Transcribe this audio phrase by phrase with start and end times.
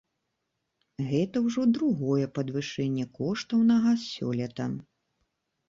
[1.09, 4.69] Гэта ўжо другое падвышэнне коштаў на газ сёлета.